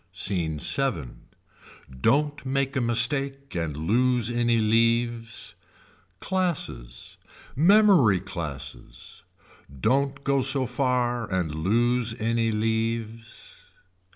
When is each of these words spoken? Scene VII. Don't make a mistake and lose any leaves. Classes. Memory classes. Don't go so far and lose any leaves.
Scene 0.11 0.57
VII. 0.57 1.09
Don't 2.01 2.43
make 2.43 2.75
a 2.75 2.81
mistake 2.81 3.53
and 3.53 3.77
lose 3.77 4.31
any 4.31 4.57
leaves. 4.57 5.53
Classes. 6.19 7.17
Memory 7.55 8.19
classes. 8.19 9.23
Don't 9.79 10.23
go 10.23 10.41
so 10.41 10.65
far 10.65 11.31
and 11.31 11.53
lose 11.53 12.19
any 12.19 12.49
leaves. 12.51 13.65